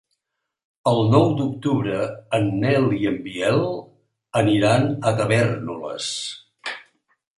[0.91, 1.99] El nou d'octubre
[2.37, 3.61] en Nel i en Biel
[4.45, 6.09] aniran a Tavèrnoles.